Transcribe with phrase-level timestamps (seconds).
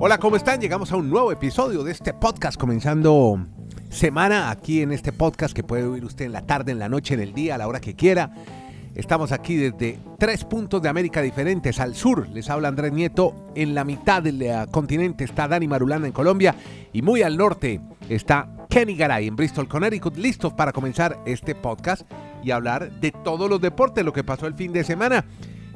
[0.00, 0.60] Hola, ¿cómo están?
[0.60, 3.44] Llegamos a un nuevo episodio de este podcast comenzando
[3.90, 7.14] semana aquí en este podcast que puede oír usted en la tarde, en la noche,
[7.14, 8.30] en el día, a la hora que quiera.
[8.94, 11.80] Estamos aquí desde tres puntos de América diferentes.
[11.80, 16.06] Al sur les habla Andrés Nieto, en la mitad del eh, continente está Dani Marulana
[16.06, 16.54] en Colombia
[16.92, 22.08] y muy al norte está Kenny Garay en Bristol, Connecticut, listos para comenzar este podcast
[22.44, 25.24] y hablar de todos los deportes, lo que pasó el fin de semana.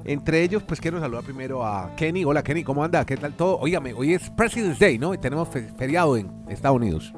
[0.05, 2.25] Entre ellos, pues quiero saludar primero a Kenny.
[2.25, 3.05] Hola Kenny, ¿cómo anda?
[3.07, 3.59] ¿Qué tal todo?
[3.59, 5.15] Óigame, hoy es President's Day, ¿no?
[5.15, 7.13] Y tenemos fe- feriado en Estados Unidos.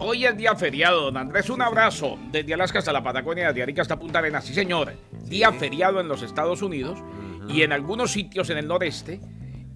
[0.00, 1.50] Hoy es día feriado, don Andrés.
[1.50, 4.44] Un abrazo desde Alaska hasta la Patagonia, de Arica hasta Punta Arenas.
[4.44, 4.92] Sí, señor.
[5.26, 6.98] Día feriado en los Estados Unidos
[7.48, 9.20] y en algunos sitios en el noreste.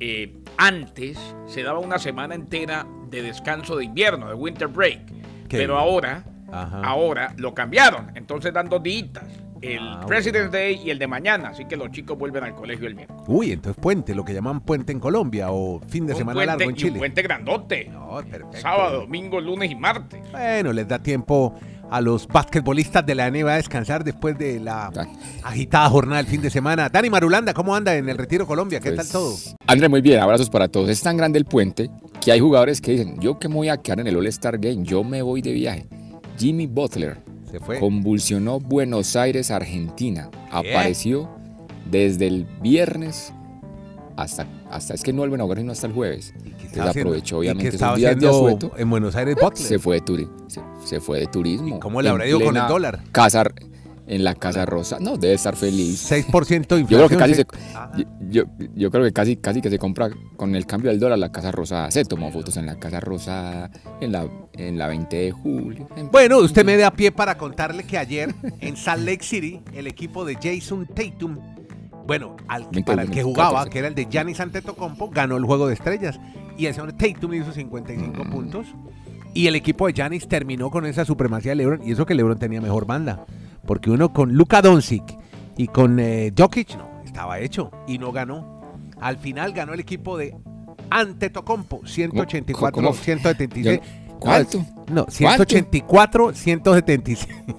[0.04, 5.06] eh, antes se daba una semana entera de descanso de invierno, de winter break.
[5.48, 6.80] Qué Pero ahora, Ajá.
[6.84, 8.10] ahora lo cambiaron.
[8.16, 9.10] Entonces dan dos días.
[9.62, 11.50] El Ah, President's Day y el de mañana.
[11.50, 13.22] Así que los chicos vuelven al colegio el miércoles.
[13.28, 16.46] Uy, entonces puente, lo que llaman puente en Colombia o fin de Un semana puente,
[16.48, 16.98] largo en y un Chile.
[16.98, 17.88] puente grandote.
[17.88, 18.58] No, perfecto.
[18.60, 20.20] Sábado, domingo, lunes y martes.
[20.32, 21.54] Bueno, les da tiempo
[21.90, 24.90] a los basquetbolistas de la NBA a descansar después de la
[25.44, 26.88] agitada jornada del fin de semana.
[26.88, 28.80] Dani Marulanda, ¿cómo anda en el Retiro Colombia?
[28.80, 29.34] ¿Qué Pues, tal todo?
[29.66, 30.88] André, muy bien, abrazos para todos.
[30.88, 33.76] Es tan grande el puente que hay jugadores que dicen, yo que me voy a
[33.76, 35.86] quedar en el All-Star Game, yo me voy de viaje.
[36.38, 37.18] Jimmy Butler
[37.52, 37.78] Se fue.
[37.78, 40.30] convulsionó Buenos Aires, Argentina.
[40.50, 41.28] Apareció
[41.90, 43.34] desde el viernes
[44.16, 46.32] hasta, hasta es que no vuelven a jugar sino hasta el jueves.
[46.80, 48.72] Aprovechó ¿Y qué obviamente esos días de asueto.
[48.78, 49.68] en Buenos Aires Butler?
[49.68, 50.34] Se fue de turismo.
[50.48, 51.76] Se, se fue de turismo.
[51.76, 53.00] ¿Y cómo le habrá ido con el dólar?
[53.12, 53.44] Casa,
[54.06, 54.98] en la Casa Rosa.
[55.00, 56.10] No, debe estar feliz.
[56.10, 56.88] 6% de inflación.
[56.88, 57.46] Yo creo que casi se-
[58.76, 61.52] yo, creo que casi, casi que se compra con el cambio del dólar la Casa
[61.52, 61.90] Rosada.
[61.90, 65.88] Se tomó fotos en la Casa Rosada, en la, en la 20 de julio.
[65.96, 69.86] en- Bueno, usted me da pie para contarle que ayer en Salt Lake City, el
[69.86, 71.38] equipo de Jason Tatum,
[72.06, 73.70] bueno, al que, 21, para el que jugaba, 14.
[73.70, 76.18] que era el de Giannis Antetokounmpo, ganó el juego de estrellas.
[76.58, 78.30] Y el señor Tatum hizo 55 Mm.
[78.30, 78.66] puntos.
[79.34, 81.80] Y el equipo de Giannis terminó con esa supremacía de LeBron.
[81.86, 83.24] Y eso que LeBron tenía mejor banda.
[83.66, 85.04] Porque uno con Luka Doncic
[85.56, 87.70] y con eh, Jokic, no, estaba hecho.
[87.86, 88.62] Y no ganó.
[89.00, 90.34] Al final ganó el equipo de
[90.90, 92.92] Antetokounmpo, 184, cómo?
[92.94, 93.80] 176.
[93.80, 94.64] Yo- ¿Cuánto?
[94.92, 97.28] No, 184, 176.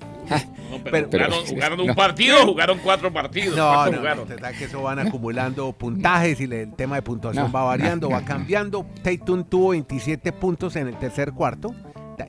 [0.71, 1.95] No, pero, Pero- jugaron, pero- jugaron un no.
[1.95, 3.55] partido, jugaron cuatro partidos.
[3.55, 4.27] No, ¿Cuánto no, jugaron?
[4.39, 8.15] sabe que eso van acumulando puntajes y el tema de puntuación No, va variando, no,
[8.15, 8.83] va no, cambiando.
[9.03, 11.75] Tatum tuvo 27 puntos en el tercer cuarto,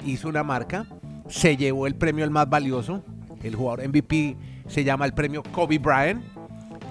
[0.04, 0.84] hizo una marca,
[1.28, 3.02] se llevó el premio al más valioso,
[3.44, 6.25] el jugador MVP se llama el premio Kobe Bryant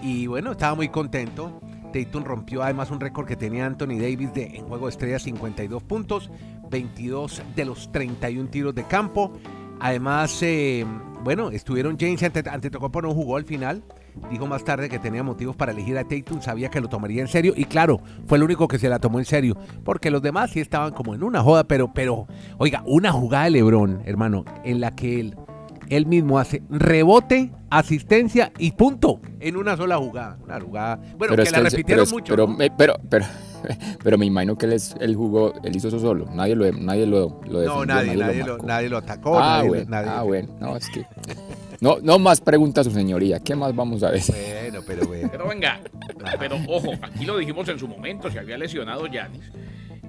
[0.01, 1.59] y bueno, estaba muy contento.
[1.93, 5.83] Tatum rompió además un récord que tenía Anthony Davis de, en juego de estrellas 52
[5.83, 6.31] puntos,
[6.69, 9.31] 22 de los 31 tiros de campo.
[9.79, 10.85] Además, eh,
[11.23, 13.83] bueno, estuvieron James ante, Antetokounmpo no jugó al final.
[14.29, 17.27] Dijo más tarde que tenía motivos para elegir a Tatum, sabía que lo tomaría en
[17.27, 20.51] serio y claro, fue el único que se la tomó en serio, porque los demás
[20.51, 22.27] sí estaban como en una joda, pero, pero,
[22.59, 25.35] oiga, una jugada de LeBron, hermano, en la que él,
[25.95, 30.37] él mismo hace rebote, asistencia y punto en una sola jugada.
[30.43, 32.33] Una jugada, bueno, que es la él- repitieron es- mucho.
[32.33, 32.55] Pero, ¿no?
[32.57, 33.25] me- pero, pero,
[34.03, 36.25] pero me imagino que él, es, él jugó, él hizo eso solo.
[36.33, 39.37] Nadie lo, nadie lo, lo No, nadie, nadie, lo, nadie lo atacó.
[39.39, 40.49] ah, nadie, bueno, nadie- ah, bueno.
[40.59, 41.05] No, es que...
[41.81, 43.39] No, no más preguntas, su señoría.
[43.41, 44.21] ¿Qué más vamos a ver?
[44.29, 45.27] Bueno, pero bueno.
[45.29, 45.81] Pero venga,
[46.39, 49.51] pero ojo, aquí lo dijimos en su momento, se había lesionado Yanis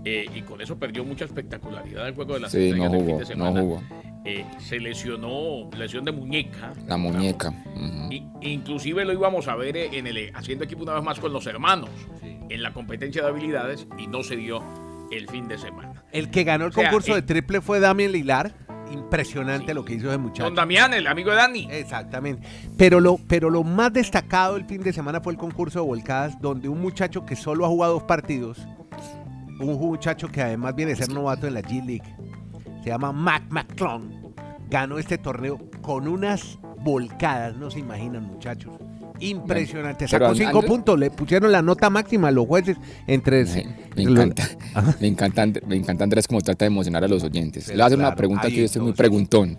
[0.04, 3.00] eh, y con eso perdió mucha espectacularidad el juego de las Sí, estrellas no del
[3.00, 3.60] fin jugó, de no semana.
[3.60, 3.82] jugó.
[4.26, 6.72] Eh, se lesionó, lesión de muñeca.
[6.86, 7.50] La muñeca.
[7.50, 8.10] ujú.
[8.12, 11.46] Y- inclusive lo íbamos a ver en el haciendo equipo una vez más con los
[11.46, 11.90] hermanos
[12.22, 14.62] en la competencia de habilidades y no se dio
[15.10, 16.04] el fin de semana.
[16.12, 18.54] El que ganó el O sea, concurso eh, de triple fue Damien Lilar.
[18.92, 19.74] Impresionante Sí.
[19.74, 20.44] lo que hizo ese muchacho.
[20.44, 21.68] Don Damián, el amigo de Dani.
[21.70, 22.46] Exactamente.
[22.76, 26.40] Pero lo, pero lo más destacado el fin de semana fue el concurso de volcadas,
[26.40, 28.66] donde un muchacho que solo ha jugado dos partidos,
[29.60, 32.02] un muchacho que además viene a ser novato en la G League,
[32.82, 34.04] se llama Mac McClung,
[34.70, 38.72] ganó este torneo con unas volcadas, no se imaginan muchachos.
[39.20, 42.76] Impresionante, Pero, sacó cinco puntos, le pusieron la nota máxima a los jueces
[43.06, 43.44] entre...
[43.44, 44.48] Me, me entre los- encanta,
[45.00, 47.64] me encanta, me encanta Andrés como trata de emocionar a los oyentes.
[47.66, 49.58] Pero Le voy a hacer claro, una pregunta que yo estoy muy preguntón.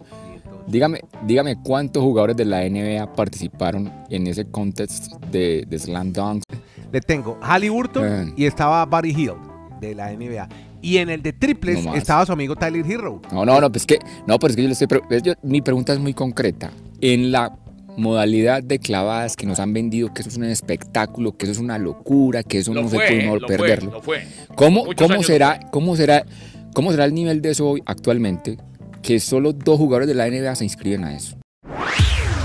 [0.67, 6.43] Dígame, dígame cuántos jugadores de la NBA participaron en ese contest de, de Slam Dunk.
[6.91, 8.33] Le tengo Halliburton Eh.
[8.35, 9.33] y estaba Buddy Hill
[9.79, 10.47] de la NBA.
[10.81, 13.21] Y en el de triples No estaba su amigo Tyler Hero.
[13.31, 14.87] No, no, no, pues que, no, pero es que yo le estoy,
[15.23, 16.71] yo- mi pregunta es muy concreta.
[17.01, 17.57] En la
[17.97, 21.59] modalidad de clavadas que nos han vendido, que eso es un espectáculo, que eso es
[21.59, 23.91] una locura, que eso Lo no fue, se puede lo fue, perderlo.
[23.91, 24.27] lo fue.
[24.55, 25.71] ¿Cómo, cómo será, fue.
[25.71, 26.25] cómo será,
[26.73, 28.57] cómo será el nivel de eso hoy actualmente?
[29.01, 31.37] Que solo dos jugadores de la NBA se inscriben a eso.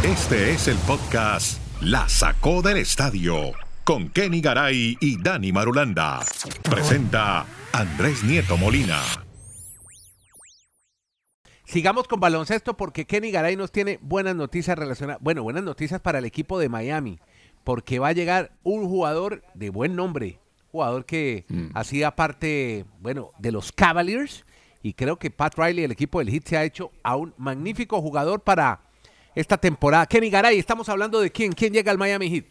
[0.04, 3.52] Este es el podcast La Sacó del Estadio
[3.84, 6.20] con Kenny Garay y Dani Marulanda.
[6.62, 9.00] Presenta Andrés Nieto Molina.
[11.64, 16.18] Sigamos con baloncesto porque Kenny Garay nos tiene buenas noticias relacionadas, bueno, buenas noticias para
[16.18, 17.20] el equipo de Miami,
[17.62, 20.40] porque va a llegar un jugador de buen nombre,
[20.72, 21.68] jugador que Mm.
[21.74, 24.44] hacía parte, bueno, de los Cavaliers
[24.82, 28.00] y creo que Pat Riley, el equipo del Heat, se ha hecho a un magnífico
[28.02, 28.80] jugador para
[29.36, 30.06] esta temporada.
[30.06, 32.46] Kenny Garay, estamos hablando de quién, quién llega al Miami Heat.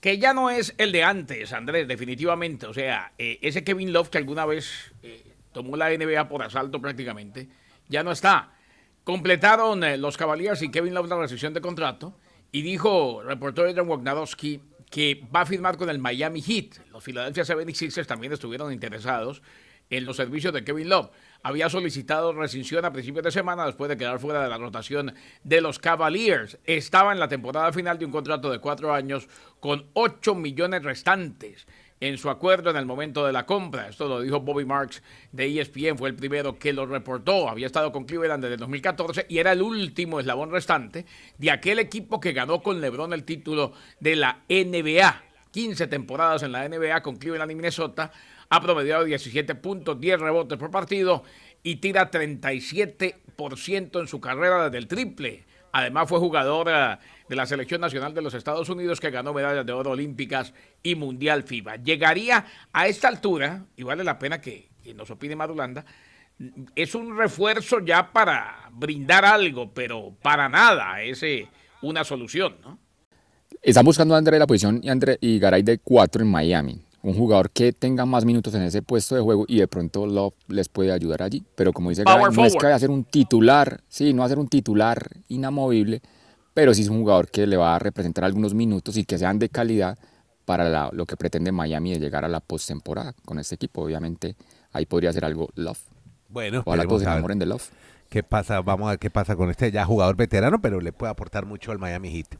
[0.00, 2.66] Que ya no es el de antes, Andrés, definitivamente.
[2.66, 5.22] O sea, eh, ese Kevin Love que alguna vez eh,
[5.52, 7.48] tomó la NBA por asalto prácticamente,
[7.88, 8.52] ya no está.
[9.02, 12.16] Completaron eh, los Cavaliers y Kevin Love la rescisión de contrato
[12.52, 14.60] y dijo, reportó Adrian Wojnarowski,
[14.90, 16.88] que va a firmar con el Miami Heat.
[16.92, 19.42] Los Philadelphia 76ers también estuvieron interesados
[19.90, 21.10] en los servicios de Kevin Love.
[21.42, 25.14] Había solicitado rescisión a principios de semana después de quedar fuera de la rotación
[25.44, 26.58] de los Cavaliers.
[26.64, 29.28] Estaba en la temporada final de un contrato de cuatro años
[29.60, 31.66] con 8 millones restantes
[32.00, 33.88] en su acuerdo en el momento de la compra.
[33.88, 35.02] Esto lo dijo Bobby Marks
[35.32, 37.48] de ESPN, fue el primero que lo reportó.
[37.48, 41.06] Había estado con Cleveland desde el 2014 y era el último eslabón restante
[41.38, 45.24] de aquel equipo que ganó con LeBron el título de la NBA.
[45.50, 48.12] 15 temporadas en la NBA con Cleveland y Minnesota.
[48.50, 51.22] Ha promediado 17 puntos, 10 rebotes por partido
[51.62, 55.44] y tira 37% en su carrera desde el triple.
[55.72, 56.98] Además fue jugador eh,
[57.28, 60.94] de la Selección Nacional de los Estados Unidos que ganó medallas de oro olímpicas y
[60.94, 61.76] Mundial FIBA.
[61.76, 65.84] Llegaría a esta altura, y vale la pena que, que nos opine Madulanda,
[66.74, 71.48] es un refuerzo ya para brindar algo, pero para nada es eh,
[71.82, 72.78] una solución, ¿no?
[73.62, 76.80] Están buscando a André la posición y, André, y Garay de 4 en Miami.
[77.02, 80.34] Un jugador que tenga más minutos en ese puesto de juego y de pronto Love
[80.48, 81.44] les puede ayudar allí.
[81.54, 84.26] Pero como dice Garay, no es que vaya a ser un titular, sí, no va
[84.26, 86.02] a ser un titular inamovible,
[86.54, 89.38] pero sí es un jugador que le va a representar algunos minutos y que sean
[89.38, 89.96] de calidad
[90.44, 93.82] para la- lo que pretende Miami de llegar a la postemporada con este equipo.
[93.82, 94.34] Obviamente
[94.72, 95.78] ahí podría ser algo Love.
[96.28, 97.70] Bueno, Ojalá todos se enamoren de Love.
[98.10, 101.12] qué pasa, vamos a ver qué pasa con este ya jugador veterano, pero le puede
[101.12, 102.38] aportar mucho al Miami Heat.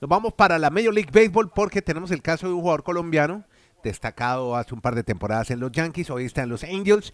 [0.00, 3.44] Nos vamos para la Major League Baseball porque tenemos el caso de un jugador colombiano
[3.82, 7.12] destacado hace un par de temporadas en los Yankees, hoy está en los Angels.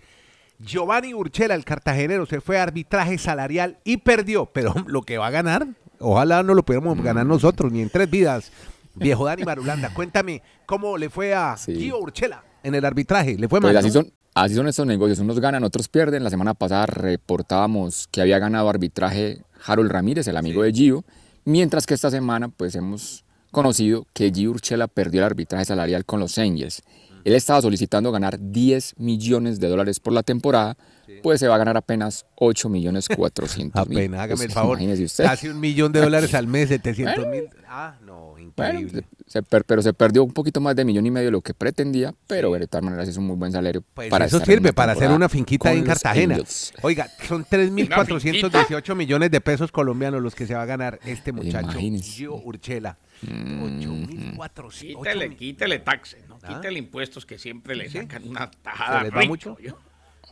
[0.58, 5.28] Giovanni Urchela, el cartagenero, se fue a arbitraje salarial y perdió, pero lo que va
[5.28, 5.66] a ganar,
[5.98, 8.52] ojalá no lo pudiéramos ganar nosotros, ni en tres vidas.
[8.94, 11.74] Viejo Dani Marulanda, cuéntame cómo le fue a Sí.
[11.74, 13.36] Gio Urchela en el arbitraje.
[13.36, 13.78] ¿Le fue Pues mal?
[13.78, 16.22] así son, así son estos negocios, unos ganan, otros pierden.
[16.22, 21.04] La semana pasada reportábamos que había ganado arbitraje Harold Ramírez, el amigo de Gio,
[21.44, 26.20] mientras que esta semana pues hemos conocido que Gio Urchela perdió el arbitraje salarial con
[26.20, 26.82] los Angels.
[27.24, 30.76] Él estaba solicitando ganar 10 millones de dólares por la temporada,
[31.22, 33.98] pues se va a ganar apenas 8 millones 400 mil.
[33.98, 34.78] Apenas, hágame Pues, el favor.
[34.78, 35.24] Imagínese usted.
[35.24, 37.44] Casi un millón de dólares al mes, 700 mil.
[37.68, 39.04] Ah, no, Bueno, increíble.
[39.26, 41.40] se- se per- pero se perdió un poquito más de millón y medio de lo
[41.40, 43.82] que pretendía, pero bueno, de todas maneras es un muy buen salario.
[43.94, 46.34] Pues para eso sirve para hacer una finquita en Cartagena.
[46.34, 46.72] Angels.
[46.82, 51.70] Oiga, son 3.418 millones de pesos colombianos los que se va a ganar este muchacho,
[51.70, 52.04] Imagínese.
[52.10, 52.96] Gio Urchela.
[53.22, 54.96] 8.400.
[54.98, 56.38] Quítele, quítele taxes, ¿no?
[56.42, 56.48] ¿Ah?
[56.54, 57.98] Quítele impuestos que siempre le Sí.
[57.98, 58.98] sacan una tajada.
[59.00, 59.56] ¿Se les va rico, mucho?
[59.60, 59.78] yo.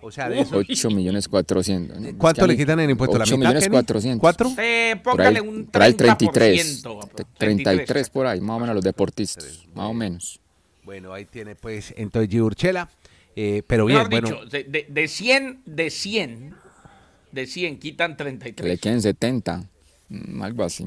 [0.04, 0.56] O sea, de eso.
[0.56, 2.00] 8 millones 400.
[2.00, 2.18] ¿no?
[2.18, 3.16] ¿Cuánto le quitan en impuesto?
[3.18, 3.72] ¿La 8 mitad, millones Kenny?
[3.74, 4.20] 400.
[4.20, 4.50] ¿Cuatro?
[4.58, 6.82] Eh, Por póngale ahí, un por ahí 33.
[6.82, 7.64] 30%, te- 33.
[7.86, 9.64] 33 por ahí, más o menos los deportistas.
[9.74, 10.40] Más o menos.
[10.82, 12.88] Bueno, ahí tiene pues entonces Gio Urchela.
[13.36, 14.28] Eh, pero bien, bueno.
[14.28, 16.54] dicho, de, de- de 100, de 100,
[17.30, 18.80] de 100 quitan Que le 33.
[18.80, 19.70] queden 70.
[20.12, 20.84] Mm, Algo así.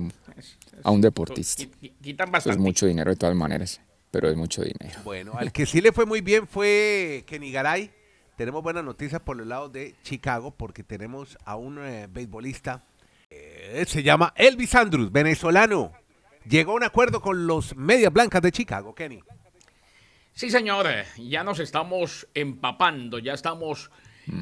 [0.84, 1.64] A un deportista.
[1.64, 2.60] Qui- qui- Quitan Eso es bastante.
[2.62, 3.82] mucho dinero de todas maneras.
[4.12, 5.00] Pero es mucho dinero.
[5.04, 7.92] Bueno, al que sí le fue muy bien fue Kenny Garay.
[8.38, 12.84] Tenemos buenas noticias por el lado de Chicago porque tenemos a un eh, beisbolista.
[13.30, 15.92] eh, se llama Elvis Andrus, venezolano.
[16.48, 19.20] Llegó a un acuerdo con los Medias Blancas de Chicago, Kenny.
[20.34, 20.86] Sí, señor,
[21.18, 23.90] ya nos estamos empapando, ya estamos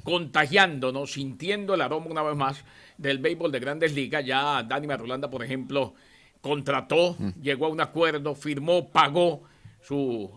[0.03, 2.63] contagiándonos, sintiendo el aroma una vez más
[2.97, 4.25] del béisbol de grandes ligas.
[4.25, 5.93] Ya Dani Marulanda, por ejemplo,
[6.41, 9.43] contrató, llegó a un acuerdo, firmó, pagó
[9.81, 10.29] su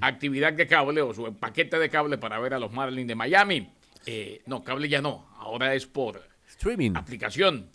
[0.00, 3.68] actividad de cable o su paquete de cable para ver a los Marlins de Miami.
[4.06, 6.92] Eh, no, cable ya no, ahora es por Streaming.
[6.94, 7.66] aplicación.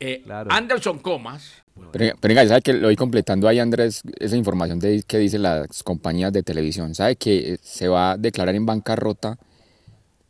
[0.00, 0.50] Eh, Claro.
[0.52, 2.16] Anderson Comas, Pero,
[2.48, 6.42] ¿sabe que lo voy completando ahí, Andrés, esa información de, que dicen las compañías de
[6.42, 6.94] televisión?
[6.94, 9.38] ¿Sabe que se va a declarar en bancarrota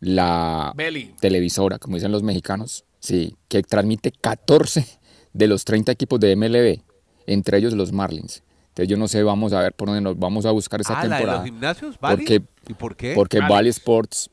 [0.05, 1.15] la Belly.
[1.21, 2.85] televisora, como dicen los mexicanos?
[3.01, 4.87] Sí, que transmite 14
[5.33, 6.81] de los 30 equipos de MLB,
[7.27, 8.43] entre ellos los Marlins.
[8.69, 10.97] Entonces yo no sé, vamos a ver por dónde nos vamos a buscar esta Ah,
[10.97, 11.39] la de temporada.
[11.39, 12.17] los gimnasios, ¿vale?
[12.17, 13.13] Porque- ¿Y por qué?
[13.15, 13.53] Porque Vale.
[13.55, 14.31] Valley Sports,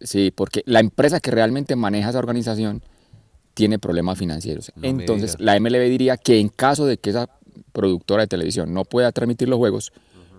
[0.00, 2.82] sí, porque la empresa que realmente maneja esa organización
[3.54, 4.70] tiene problemas financieros.
[4.76, 7.28] No Entonces, la MLB diría que en caso de que esa
[7.72, 9.92] productora de televisión no pueda transmitir los juegos,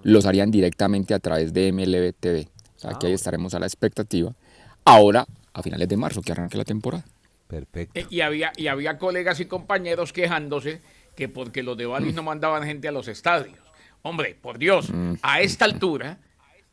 [0.04, 2.48] los harían directamente a través de MLB TV.
[2.76, 4.34] O sea, Ah, que ahí estaremos a la expectativa.
[4.88, 7.04] Ahora, a finales de marzo, que arranque la temporada.
[7.46, 8.00] Perfecto.
[8.00, 10.82] Eh, Y había, y había colegas y compañeros quejándose
[11.14, 13.58] que porque los de Balis no mandaban gente a los estadios.
[14.02, 14.90] Hombre, por Dios,
[15.24, 16.20] a esta altura,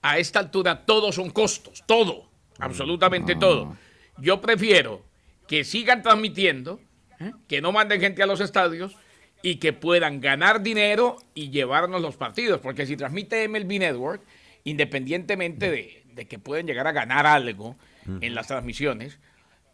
[0.01, 2.29] a esta altura todos son costos, todo,
[2.61, 3.77] absolutamente todo.
[4.19, 5.03] Yo prefiero
[5.49, 6.79] que sigan transmitiendo,
[7.19, 7.33] ¿eh?
[7.49, 8.97] que no manden gente a los estadios
[9.43, 14.23] y que puedan ganar dinero y llevarnos los partidos, porque si transmite MLB Network,
[14.63, 17.75] independientemente de, de que pueden llegar a ganar algo
[18.21, 19.19] en las transmisiones,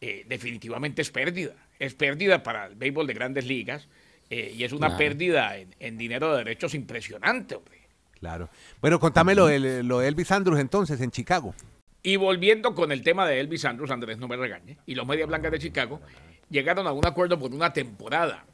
[0.00, 1.54] eh, definitivamente es pérdida.
[1.78, 3.88] Es pérdida para el béisbol de grandes ligas
[4.30, 4.98] eh, y es una Claro.
[4.98, 7.78] pérdida en, en dinero de derechos impresionante, hombre.
[8.18, 8.50] Claro.
[8.80, 11.54] Bueno, contame lo de, lo de Elvis Andrews entonces en Chicago.
[12.02, 15.28] Y volviendo con el tema de Elvis Andrews, Andrés, no me regañe, y los Medias
[15.28, 16.00] Blancas de Chicago
[16.48, 18.44] llegaron a un acuerdo por una temporada.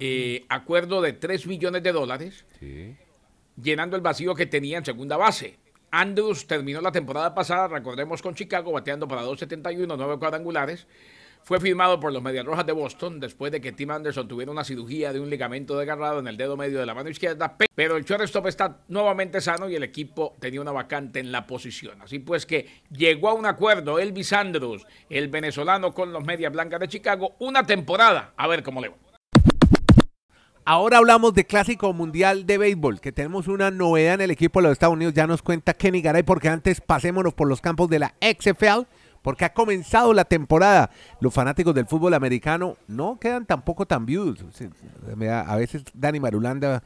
[0.00, 2.44] Eh, acuerdo de 3 millones de dólares,
[3.60, 5.58] llenando el vacío que tenía en segunda base.
[6.02, 10.86] Andrews terminó la temporada pasada, recordemos, con Chicago, bateando para 2.71, 9 cuadrangulares.
[11.44, 14.62] Fue firmado por los Medias Rojas de Boston después de que Tim Anderson tuviera una
[14.64, 17.58] cirugía de un ligamento desgarrado en el dedo medio de la mano izquierda.
[17.58, 21.46] pe- Pero el shortstop está nuevamente sano y el equipo tenía una vacante en la
[21.46, 22.00] posición.
[22.00, 26.78] Así pues que llegó a un acuerdo Elvis Andrews, el venezolano con los Medias Blancas
[26.78, 28.32] de Chicago, una temporada.
[28.36, 28.94] A ver cómo le va.
[30.64, 34.68] Ahora hablamos de Clásico Mundial de Béisbol, que tenemos una novedad en el equipo de
[34.68, 35.12] los Estados Unidos.
[35.12, 38.86] Ya nos cuenta Kenny Garay, porque antes pasémonos por los campos de la XFL,
[39.22, 40.90] porque ha comenzado la temporada.
[41.18, 44.44] Los fanáticos del fútbol americano no quedan tampoco tan viudos.
[45.46, 46.84] A veces Dani Marulanda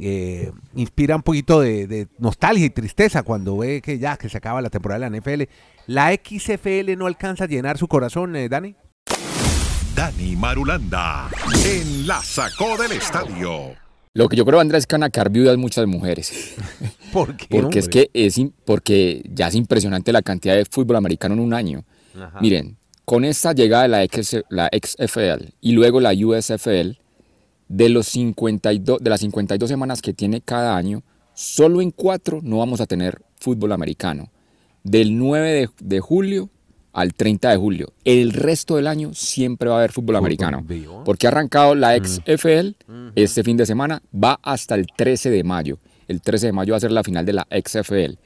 [0.00, 4.38] eh, inspira un poquito de, de nostalgia y tristeza cuando ve que ya que se
[4.38, 5.42] acaba la temporada de la NFL.
[5.86, 8.74] La XFL no alcanza a llenar su corazón, eh, Dani.
[9.94, 11.28] Dani Marulanda
[11.66, 13.74] en la sacó del estadio.
[14.14, 16.54] Lo que yo creo, Andrés, es que van a quedar viudas muchas mujeres.
[17.12, 21.34] ¿Por qué, Porque es que es porque ya es impresionante la cantidad de fútbol americano
[21.34, 21.84] en un año.
[22.14, 22.40] Ajá.
[22.40, 26.98] Miren, con esta llegada de la, X, la XFL y luego la USFL,
[27.68, 31.02] de, los 52, de las 52 semanas que tiene cada año,
[31.34, 34.30] solo en cuatro no vamos a tener fútbol americano.
[34.84, 36.50] Del 9 de, de julio
[36.92, 37.92] al 30 de julio.
[38.04, 40.64] El resto del año siempre va a haber fútbol, americano.
[41.04, 42.76] Porque ha arrancado la XFL
[43.14, 45.78] este fin de semana, va hasta el 13 de mayo.
[46.08, 48.18] El 13 de mayo va a ser la final de la XFL.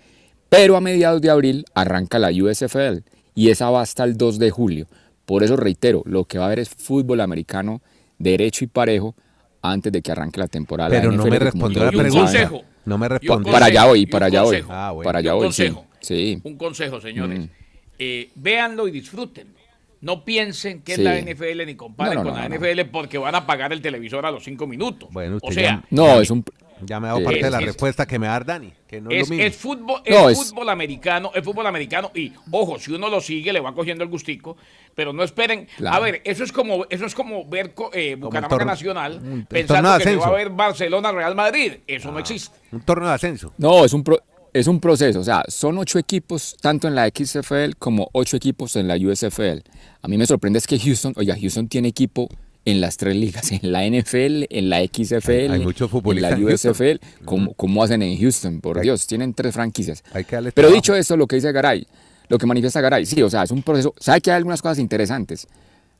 [0.49, 3.03] Pero a mediados de abril arranca la USFL
[3.35, 4.87] y esa va hasta el 2 de julio.
[5.25, 7.83] Por eso reitero, lo que va a haber es fútbol americano
[8.19, 9.15] derecho y parejo
[9.61, 10.91] antes de que arranque la temporada.
[10.91, 12.21] Pero La no me respondió la pregunta.
[12.21, 12.63] consejo.
[12.85, 13.53] No me respondió.
[13.53, 14.69] Para allá consejo, voy, y un para allá consejo.
[14.73, 14.95] Ah.
[15.03, 15.87] Para allá consejo.
[16.01, 16.41] Sí.
[16.45, 17.41] Un consejo, señores.
[17.41, 17.49] Mm.
[17.99, 19.55] Eh, véanlo y disfrútenlo.
[20.03, 21.01] No piensen que Sí.
[21.01, 22.55] es la NFL ni comparen No, no, con la no.
[22.57, 25.09] NFL porque van a apagar el televisor a los cinco minutos.
[25.11, 26.45] Bueno, o usted sea, No, es un...
[26.83, 28.71] Ya me ha dado parte de la es- respuesta que me va a dar Dani,
[28.87, 29.47] que no es, es, lo mismo.
[29.49, 33.23] es fútbol, No, es es- fútbol americano, es fútbol americano y ojo, si uno lo
[33.23, 34.59] sigue le va cogiendo el gustico,
[34.95, 35.67] pero no esperen.
[35.79, 35.97] Claro.
[35.97, 39.47] A ver, eso es como eso es como ver eh, Bucaramanga torneo- Nacional un- un
[39.47, 40.37] pensando de que se va a ascenso.
[40.37, 42.55] ver Barcelona Real Madrid, eso no existe.
[42.71, 43.55] Un torneo de ascenso.
[43.57, 44.23] No, es un, pro-
[44.59, 45.21] es un proceso.
[45.21, 49.63] O sea, son ocho equipos, tanto en la XFL como ocho equipos en la USFL.
[50.03, 52.29] A mí me sorprende es que Houston, oiga, Houston tiene equipo
[52.65, 56.33] en las tres ligas, en la NFL, en la XFL, Hay- hay muchos en futbolistas
[56.33, 56.45] la en.
[56.55, 56.99] USFL.
[57.25, 58.61] ¿Cómo, cómo hacen en Houston?
[58.61, 60.03] Por Hay- Dios, tienen tres franquicias.
[60.13, 60.83] Hay que darles Pero trabajo.
[60.83, 61.87] dicho esto, lo que dice Garay,
[62.29, 63.95] lo que manifiesta Garay, sí, o sea, es un proceso.
[64.01, 65.47] ¿Sabe que hay algunas cosas interesantes?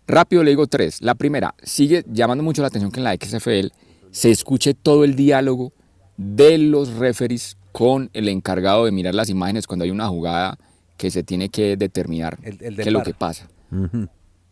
[0.09, 1.01] Rápido le digo tres.
[1.03, 3.69] La primera, sigue llamando mucho la atención que en la XFL
[4.11, 5.73] se escuche todo el diálogo
[6.17, 10.57] de los referees con el encargado de mirar las imágenes cuando hay una jugada
[10.97, 13.49] que se tiene que determinar El- el del qué es lo que pasa.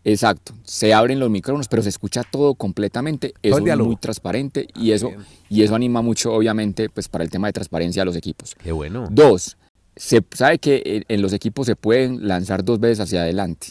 [0.07, 3.29] Exacto, se abren los micrófonos, pero se escucha todo completamente.
[3.43, 5.09] Eso es muy transparente y eso,
[5.49, 8.55] y eso anima mucho, obviamente, pues para el tema de transparencia a los equipos.
[8.63, 9.09] Qué bueno.
[9.11, 9.57] Dos,
[9.97, 13.69] se sabe que en- en los equipos se pueden lanzar dos veces hacia adelante,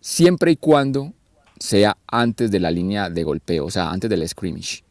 [0.00, 1.12] siempre y cuando
[1.58, 4.82] sea antes de la línea de golpeo, o sea, antes del scrimmage.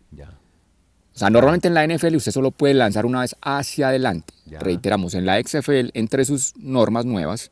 [1.15, 4.34] O sea, normalmente en la NFL usted solo puede lanzar una vez hacia adelante.
[4.46, 4.60] Ya.
[4.60, 7.51] Reiteramos, en la XFL, entre sus normas nuevas,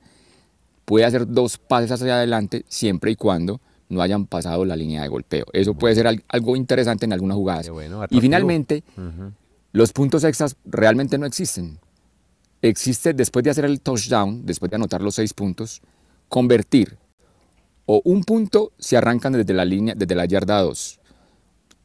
[0.85, 5.09] puede hacer dos pases hacia adelante siempre y cuando no hayan pasado la línea de
[5.09, 5.45] golpeo.
[5.53, 7.69] Eso puede ser al- algo interesante en algunas jugadas.
[7.69, 8.83] Bueno, y finalmente,
[9.73, 11.77] los puntos extras realmente no existen.
[12.63, 15.81] Existe después de hacer el touchdown, después de anotar los seis puntos,
[16.29, 16.97] convertir
[17.85, 20.99] o un punto si arrancan desde la línea, desde la yarda 2,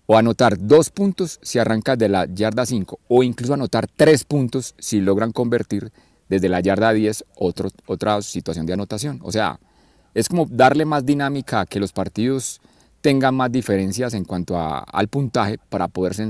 [0.06, 4.74] o anotar dos puntos si arrancan de la yarda 5, o incluso anotar tres puntos
[4.78, 5.90] si logran convertir
[6.28, 9.20] desde la yarda 10 otro, otra situación de anotación.
[9.22, 9.58] O sea,
[10.14, 12.60] es como darle más dinámica a que los partidos
[13.00, 16.26] tenga más diferencias en cuanto a- al puntaje para poderse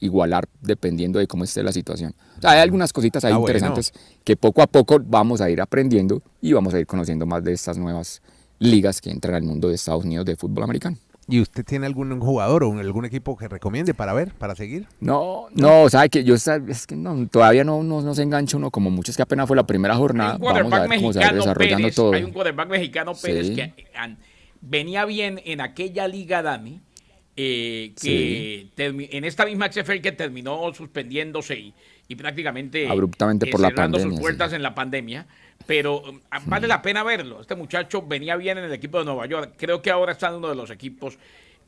[0.00, 2.14] igualar dependiendo de cómo esté la situación.
[2.38, 3.50] O sea, hay algunas cositas ahí Ah, bueno.
[3.56, 3.92] interesantes
[4.24, 7.52] que poco a poco vamos a ir aprendiendo y vamos a ir conociendo más de
[7.52, 8.22] estas nuevas
[8.60, 10.96] ligas que entran al mundo de Estados Unidos de fútbol americano.
[11.30, 14.86] ¿Y usted tiene algún jugador o algún equipo que recomiende para ver, para seguir?
[15.00, 18.70] No, no, sabe que yo es que no, todavía no, no, no se engancha uno
[18.70, 20.34] como muchos que apenas fue la primera Hay jornada.
[20.34, 22.12] un Vamos a quarterback ver cómo se va mexicano desarrollando Pérez, todo.
[22.14, 23.54] hay un quarterback mexicano Pérez Sí.
[23.54, 24.18] que eh, an-
[24.60, 26.80] venía bien en aquella liga Dani,
[27.36, 31.74] eh, que termi- en esta misma XFL que terminó suspendiéndose y,
[32.08, 34.56] y prácticamente eh, Abruptamente por la cerrando pandemia, sus puertas sí.
[34.56, 35.26] en la pandemia,
[35.66, 37.40] pero um, ah, vale la pena verlo.
[37.40, 39.54] Este muchacho venía bien en el equipo de Nueva York.
[39.56, 41.18] Creo que ahora está en uno de los equipos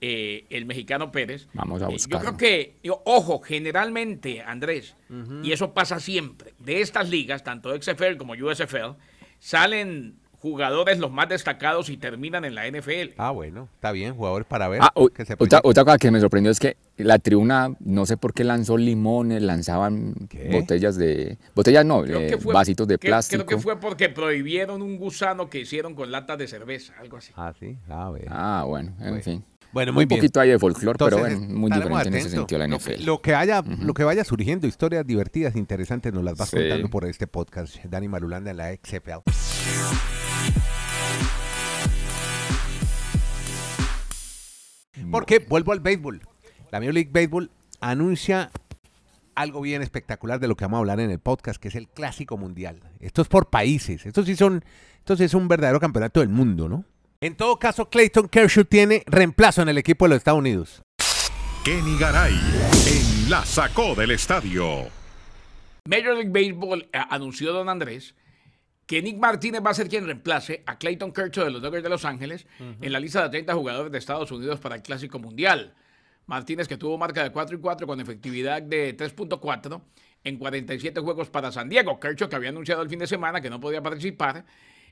[0.01, 1.47] eh, el mexicano Pérez.
[1.53, 4.97] Vamos a Eh, yo creo que, yo- ojo, generalmente, Andrés,
[5.45, 8.97] y eso pasa siempre, de estas ligas, tanto XFL como USFL,
[9.39, 13.15] salen jugadores los más destacados y terminan en la NFL.
[13.17, 14.81] Ah, bueno, está bien, jugadores para ver.
[14.83, 18.05] Ah, o- que se otra, otra cosa que me sorprendió es que la tribuna, no
[18.07, 20.49] sé por qué lanzó limones, lanzaban ¿Qué?
[20.53, 21.39] botellas de...
[21.55, 23.47] Botellas no, eh, fue- vasitos de que- plástico.
[23.47, 27.33] Creo que fue porque prohibieron un gusano que hicieron con latas de cerveza, algo así.
[27.37, 28.27] Ah, sí, ah, bueno.
[28.29, 29.23] Ah, bueno, en Bueno.
[29.23, 29.45] fin.
[29.73, 30.19] Bueno, muy un bien.
[30.21, 32.97] poquito ahí de folclore, pero bueno, muy diferente en ese sentido la Lo NFL.
[32.99, 36.57] que- Lo que, haya, lo que vaya surgiendo, historias divertidas, interesantes, nos las vas Sí.
[36.59, 37.77] contando por este podcast.
[37.85, 39.23] Dani Marulanda en la XFL.
[45.11, 46.23] Porque vuelvo al béisbol.
[46.71, 48.51] La Major League Baseball anuncia
[49.35, 51.89] algo bien espectacular de lo que vamos a hablar en el podcast, que es el
[51.89, 52.81] Clásico Mundial.
[53.01, 54.07] Esto es por países.
[54.07, 54.65] Esto sí son,
[54.99, 56.85] esto sí es un verdadero campeonato del mundo, ¿no?
[57.21, 60.83] En todo caso, Clayton Kershaw tiene reemplazo en el equipo de los Estados Unidos.
[61.65, 62.35] Kenny Garay
[62.89, 64.89] en La Sacó del Estadio.
[65.89, 68.15] Major League Baseball eh, anunció don Andrés
[68.93, 71.89] que Nick Martínez va a ser quien reemplace a Clayton Kershaw de los Dodgers de
[71.89, 75.73] Los Ángeles en la lista de 30 jugadores de Estados Unidos para el Clásico Mundial.
[76.27, 79.81] Martínez que tuvo marca de 4 y 4 con efectividad de 3.4
[80.25, 81.99] en 47 juegos para San Diego.
[81.99, 84.45] Kershaw que había anunciado el fin de semana que no podía participar,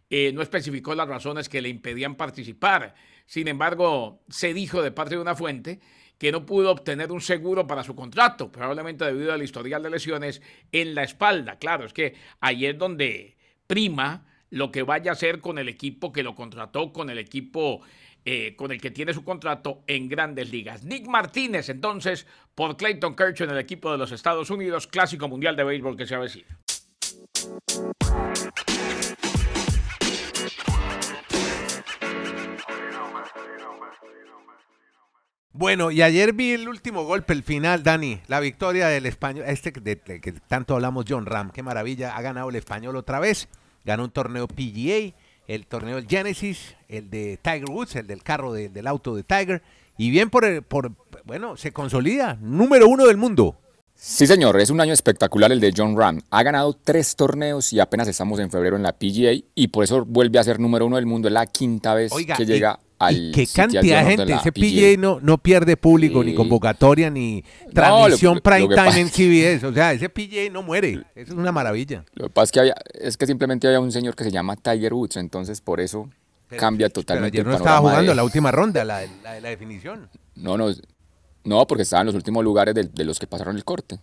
[0.09, 2.94] eh, no especificó las razones que le impedían participar.
[3.27, 5.79] Sin embargo, se dijo de parte de una fuente
[6.16, 10.40] que no pudo obtener un seguro para su contrato, probablemente debido al historial de lesiones
[10.72, 11.59] en la espalda.
[11.59, 13.37] Claro, es que ahí es donde
[13.70, 17.80] prima lo que vaya a hacer con el equipo que lo contrató, con el equipo
[18.24, 20.83] eh, con el que tiene su contrato en grandes ligas.
[20.83, 25.54] Nick Martínez, entonces, por Clayton Kershaw en el equipo de los Estados Unidos, clásico mundial
[25.54, 26.48] de béisbol que se avecina.
[35.52, 39.70] Bueno, y ayer vi el último golpe, el final, Dani, la victoria del español, este
[39.70, 43.48] de que tanto hablamos, John Ram, qué maravilla, ha ganado el español otra vez,
[43.85, 45.14] ganó un torneo PGA,
[45.47, 49.23] el torneo del Genesis, el de Tiger Woods, el del carro de- del auto de
[49.25, 49.62] Tiger,
[49.99, 50.93] y bien por, el- por,
[51.25, 53.57] bueno, se consolida, número uno del mundo.
[53.95, 56.21] Sí, señor, es un año espectacular el de John Ram.
[56.31, 60.07] Ha ganado tres torneos y apenas estamos en febrero en la PGA y por eso
[60.07, 61.29] vuelve a ser número uno del mundo.
[61.29, 63.17] Es la quinta vez Oiga, que llega al.
[63.17, 67.43] y qué cantidad de gente, la ese PGA no, no pierde público, ni convocatoria, ni
[67.75, 71.39] transmisión lo- prime lo time en CBS, o sea, ese PGA no muere, eso es
[71.39, 72.05] una maravilla.
[72.15, 74.55] Lo que pasa es que, había- es que simplemente había un señor que se llama
[74.57, 76.09] Tiger Woods, entonces por eso
[76.49, 79.41] Pero- cambia Pero totalmente ayer no el estaba jugando de- la última ronda, la, la
[79.41, 80.09] la definición.
[80.37, 80.69] No, no,
[81.45, 83.99] no, porque estaba en los últimos lugares de, de los que pasaron el corte.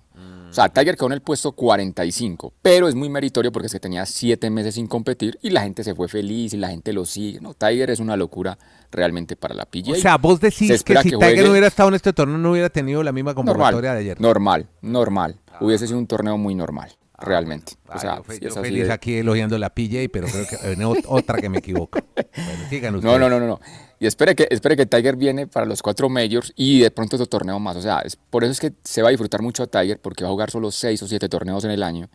[0.50, 4.06] O sea, Tiger quedó en el puesto 45, pero es muy meritorio porque se tenía
[4.06, 7.40] siete meses sin competir y la gente se fue feliz y la gente lo sigue.
[7.42, 8.58] No, Tiger es una locura
[8.92, 9.92] realmente para la PGA.
[9.94, 12.14] O sea, vos Se decís que si que Tiger juegue- no hubiera estado en este
[12.14, 14.22] torneo no hubiera tenido la misma convocatoria normal, de ayer.
[14.22, 15.36] normal, normal.
[15.60, 17.74] Hubiese sido un torneo muy normal, realmente.
[17.90, 21.04] Ah, o sea, yo, fe- es feliz de- aquí elogiando la PJ, pero creo que
[21.08, 22.00] otra que me equivoco.
[22.38, 23.20] Bueno, sigan No, ustedes.
[23.20, 23.60] no, no, no, no.
[24.00, 27.26] Y espere que, espere que Tiger viene para los cuatro majors y de pronto otro
[27.26, 27.76] torneo más.
[27.78, 30.24] O sea, es, por eso es que se va a disfrutar mucho a Tiger porque
[30.24, 32.08] va a jugar solo seis o siete torneos en el año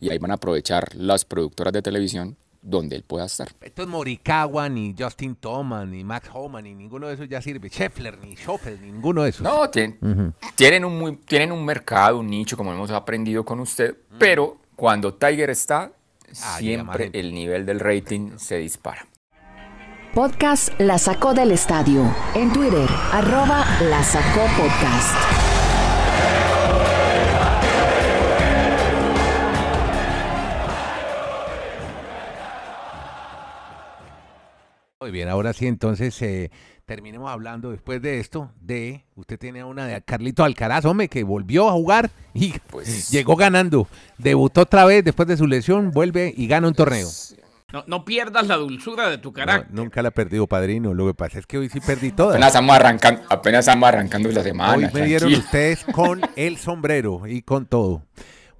[0.00, 3.48] y ahí van a aprovechar las productoras de televisión donde él pueda estar.
[3.60, 7.68] Esto es Morikawa, ni Justin Thomas, ni Max Homan, ni ninguno de esos ya sirve.
[7.68, 9.42] Scheffler, ni Schoffel, ninguno de esos.
[9.42, 13.94] No, tien- tienen, un muy, tienen un mercado, un nicho, como hemos aprendido con usted,
[14.18, 15.92] pero cuando Tiger está,
[16.42, 19.06] Ah, siempre el nivel del rating se dispara.
[20.16, 22.02] Podcast La Sacó del Estadio.
[22.34, 25.14] En Twitter, arroba La Sacó Podcast.
[35.00, 36.50] Muy bien, ahora sí, entonces eh,
[36.86, 41.68] terminemos hablando después de esto de, usted tiene una de Carlito Alcaraz, hombre, que volvió
[41.68, 43.86] a jugar y Pues- llegó ganando.
[44.16, 47.06] Debutó otra vez después de su lesión, vuelve y gana un torneo.
[47.72, 49.74] No, no pierdas la dulzura de tu No, carácter.
[49.74, 50.94] nunca la he perdido, padrino.
[50.94, 52.34] Lo que pasa es que hoy sí perdí todas.
[52.34, 54.86] Apenas estamos arrancando, apenas estamos arrancando la semana.
[54.86, 58.04] Hoy me dieron ustedes con el sombrero y con todo.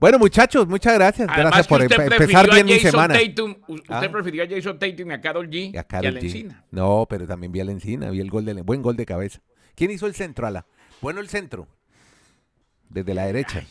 [0.00, 1.28] Bueno, muchachos, muchas gracias.
[1.30, 3.14] Además gracias por empe- empezar a bien mi semana.
[3.14, 4.08] Tatum, usted Ah.
[4.10, 6.24] prefirió a Jason Tatum y a Carol G Y a que a Karol la G.
[6.24, 6.64] Encina.
[6.72, 9.40] No, pero también vi a la encina, vi el gol de buen gol de cabeza.
[9.76, 10.66] ¿Quién hizo el centro, Ala?
[11.00, 11.68] Bueno, el centro.
[12.88, 13.62] Desde la derecha.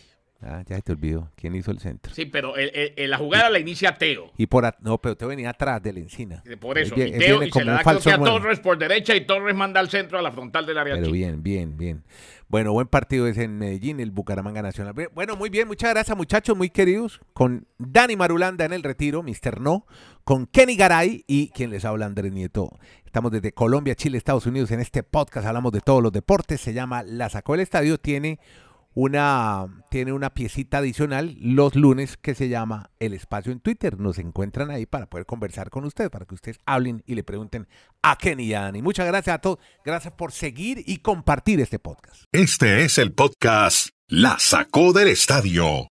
[0.41, 1.32] Ah, ya se te olvidó.
[1.36, 2.13] ¿Quién hizo el centro?
[2.13, 4.32] Sí, pero el- el- el- la jugada la inicia Teo.
[4.38, 6.43] Y por a- no, pero te venía atrás de la encina.
[6.60, 8.17] Por eso, Él y Teo y se la da falso a.
[8.17, 11.13] Torres por derecha y Torres manda al centro a la frontal del área Pero chica.
[11.15, 12.04] bien, bien, bien.
[12.48, 14.93] Bueno, buen partido es en Medellín, el Bucaramanga Nacional.
[15.15, 17.19] Bueno, muy bien, muchas gracias muchachos, muy queridos.
[17.34, 19.60] Con Dani Marulanda en el retiro, Mr.
[19.62, 19.88] No,
[20.24, 22.69] con Kenny Garay y quien les habla Andrés Nieto.
[23.06, 26.74] Estamos desde Colombia, Chile, Estados Unidos en este podcast, hablamos de todos los deportes, se
[26.74, 28.39] llama La Sacó del Estadio, tiene
[28.95, 33.99] una, tiene una piecita adicional los lunes que se llama El Espacio en Twitter.
[33.99, 37.67] Nos encuentran ahí para poder conversar con ustedes, para que ustedes hablen y le pregunten
[38.01, 38.81] a Kenny y a Dani.
[38.81, 39.60] Muchas gracias a todos.
[39.84, 42.23] Gracias por seguir y compartir este podcast.
[42.31, 45.89] Este es el podcast La Sacó del Estadio